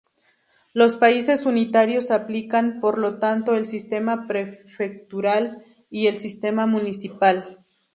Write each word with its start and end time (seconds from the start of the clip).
Los 0.73 0.95
países 0.95 1.45
unitarios 1.45 2.09
aplican, 2.09 2.79
por 2.79 2.97
lo 2.97 3.19
tanto, 3.19 3.55
el 3.55 3.67
Sistema 3.67 4.25
Prefectural 4.27 5.63
y 5.91 6.07
el 6.07 6.15
Sistema 6.17 6.65
Municipal. 6.65 7.59